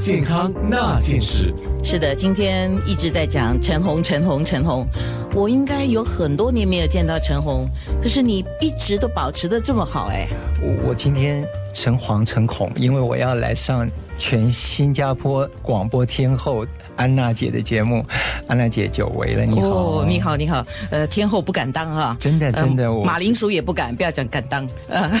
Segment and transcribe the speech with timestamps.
[0.00, 1.52] 健康那件事。
[1.84, 4.86] 是的，今天一直在讲陈红，陈红，陈红。
[5.34, 7.68] 我应该有很多年没有见到陈红，
[8.02, 10.26] 可是你一直都保持的这么好哎。
[10.62, 18.02] 我我今天诚惶诚恐，因为我要来上全新加坡广播天后安娜姐的节目。
[18.48, 20.66] 安娜姐久违了，你好，哦，你好，你好。
[20.90, 24.66] 呃，天后不敢当啊，真的真的，我马铃薯也不敢，不要讲敢当。
[24.88, 25.10] 呃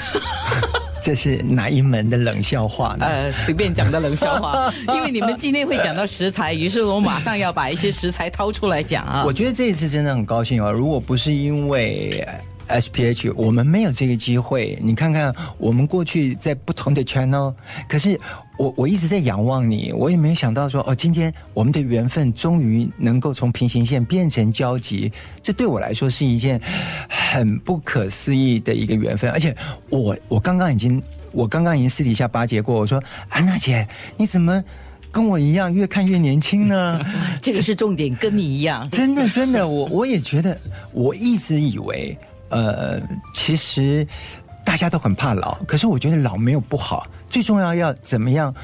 [1.00, 3.06] 这是哪一门的冷笑话呢？
[3.06, 9.24] 呃，随便讲的冷笑话， 因为你们今天会讲到食材，于是我马上要把一些食材掏出来讲啊。
[9.26, 12.26] 我觉得这一次真的很高兴啊，如果不是因为
[12.70, 14.78] SPH，我们没有这个机会。
[14.80, 17.52] 你看看，我们过去在不同的 channel，
[17.88, 18.18] 可是
[18.56, 25.10] 我我一直在仰望你，我也没想到说哦，今天我们的缘分终于能够从平行线变成交集，
[25.42, 26.60] 这对我来说是一件
[27.08, 29.30] 很不可思议的一个缘分。
[29.30, 29.54] 而且
[29.88, 31.02] 我我刚刚已经
[31.32, 33.86] 我刚刚已经私底下巴结过，我说安娜姐，
[34.16, 34.62] 你怎么？
[35.12, 37.00] 跟我一样，越看越年轻呢。
[37.42, 38.88] 这个是重点，跟你一样。
[38.90, 40.56] 真的，真的，我我也觉得，
[40.92, 42.16] 我一直以为，
[42.50, 43.00] 呃，
[43.32, 44.06] 其实
[44.64, 48.54] 大家都很怕老，可是我觉得老没有不好，最重要要怎么样，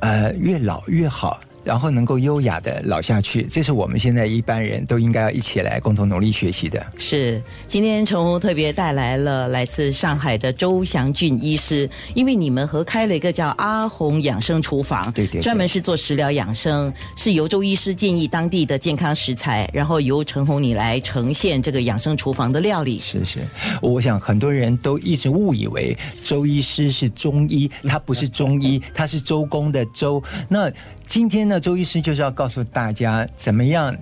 [0.00, 1.40] 呃，越老越好。
[1.64, 6.84] 然后能够优雅的老下去，这是我们现在一般人都应该要一起来共同努力学习的。
[6.96, 22.98] 是，今天陈红特别带来了来自上海的周祥俊医师，因为你们合开了一个叫阿红养生厨房，对对，专门是做食疗养生，是由周医师建议当地的健康食材，然后由陈红你来呈现这个养生厨房的料理。
[22.98, 23.38] 是是，
[23.82, 30.22] 我想很多人都一直误以为周医师是中医，他不是中医，他是周公的周。
[30.48, 30.70] 那
[31.06, 33.94] 今天呢，周医师就是要告诉大家怎么样，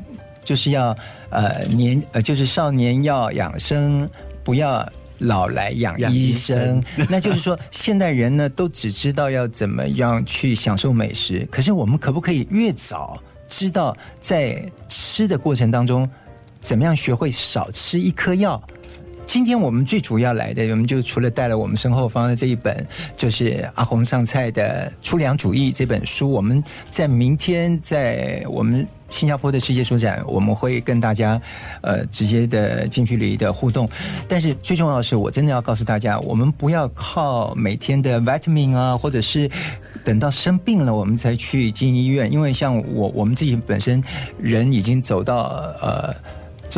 [0.45, 0.97] 就是要
[1.31, 4.09] 呃年呃就是少年要养生，
[4.45, 6.81] 不要老来养医生。
[7.11, 16.09] 那就是说，现代人呢都只知道要怎么样去享受美食，可是我们可不可以越早知道在吃的过程当中，
[16.61, 18.63] 怎么样学会少吃一颗药？
[19.29, 22.85] 今天我们最主要来的，我们就除了带了我们身后方的这一本，
[23.15, 26.31] 就是阿红上菜的《粗粮主义》这本书。
[26.31, 31.39] 我们在明天在我们新加坡的世界书展，我们会跟大家
[31.83, 33.87] 呃直接的近距离的互动。
[34.27, 39.47] 但是最重要的是，我真的要告诉大家，我们不要靠每天的 vitamin 啊，或者是
[40.03, 44.03] 等到生病了我们才去进医院，因为像我我们自己本身
[44.41, 45.43] 人已经走到
[45.83, 46.15] 呃。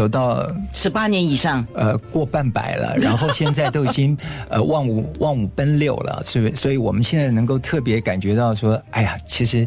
[0.00, 4.16] 走到十八年以上，呃，过半百了，然后现在都已经
[4.48, 6.56] 呃望五望五奔六了，是不是？
[6.56, 9.62] 所以我们现在能够特别感觉到说，哎呀，其实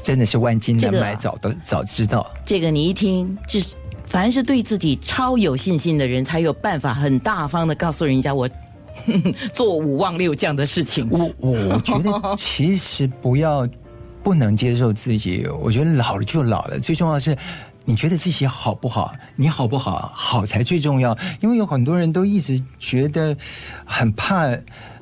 [0.00, 2.24] 真的是万金难买早的早知道。
[2.44, 3.74] 这个你一听，就是
[4.06, 8.48] 凡是对自己超有信心的人，才有办法很大方的告诉人家我
[9.52, 11.08] 做五望六这样的事情。
[11.10, 13.68] 我我觉得其实不要
[14.22, 17.36] 不能接受自己，我觉得老了就老了，最重要是。
[17.86, 19.14] 你觉得自己好不好？
[19.36, 20.10] 你好不好？
[20.12, 21.16] 好才最重要。
[21.40, 23.36] 因为有很多人都一直觉得
[23.84, 24.48] 很怕，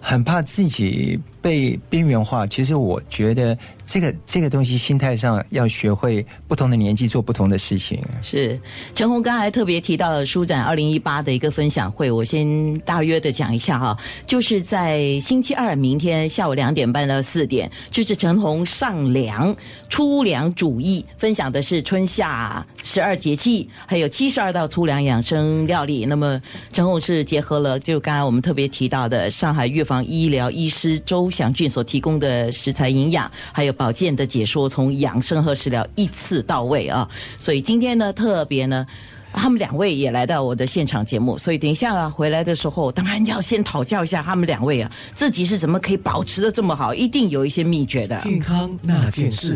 [0.04, 2.46] 很怕自己被边缘化。
[2.46, 3.56] 其实我觉得
[3.86, 7.98] 这个这个东西，心态上要学会不同的年纪做不同的事情。
[8.22, 8.60] 是
[8.94, 19.56] 陈红刚才特别提到了书展二零一八的一个分享会，我先大约的讲一下哈，就是在星期二明天下午两点半到四点，就是陈红上梁
[19.88, 22.66] 粗粮主义分享的是春夏。
[22.82, 26.04] 十二节气，还有七十二道粗粮养生料理。
[26.04, 26.38] 那么
[26.70, 37.06] 陈红是结合了，就刚才我们特别提到的上海粤医疗医师周祥俊所提供的食材营养，还有保健的解说，从养生和食疗一次到位啊！
[37.38, 38.86] 所以今天呢，特别呢，
[39.32, 41.36] 他们两位也来到我的现场节目。
[41.36, 48.18] 所以等一下回来的时候，当然要先讨教一下他们两位啊，自己是怎么可以保持的这么好，一定有一些秘诀的。
[48.20, 49.52] 健康那件事。